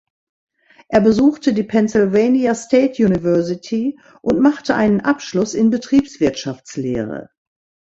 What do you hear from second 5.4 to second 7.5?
in Betriebswirtschaftslehre.